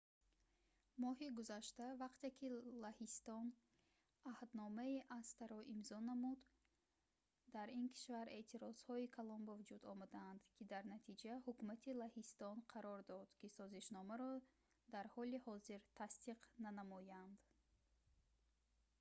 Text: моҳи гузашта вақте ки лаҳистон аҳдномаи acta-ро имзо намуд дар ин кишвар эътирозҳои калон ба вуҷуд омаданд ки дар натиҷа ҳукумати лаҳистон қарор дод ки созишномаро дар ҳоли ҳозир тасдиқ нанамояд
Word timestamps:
моҳи 1.03 1.27
гузашта 1.37 1.85
вақте 2.03 2.27
ки 2.37 2.47
лаҳистон 2.85 3.45
аҳдномаи 4.33 4.95
acta-ро 5.19 5.59
имзо 5.73 5.97
намуд 6.11 6.39
дар 7.55 7.67
ин 7.79 7.85
кишвар 7.93 8.27
эътирозҳои 8.39 9.11
калон 9.15 9.41
ба 9.47 9.53
вуҷуд 9.59 9.83
омаданд 9.93 10.39
ки 10.55 10.63
дар 10.73 10.83
натиҷа 10.93 11.33
ҳукумати 11.47 11.97
лаҳистон 12.01 12.57
қарор 12.73 12.99
дод 13.11 13.27
ки 13.39 13.47
созишномаро 13.57 14.31
дар 14.93 15.05
ҳоли 15.15 15.37
ҳозир 15.45 15.81
тасдиқ 15.99 16.39
нанамояд 16.65 17.31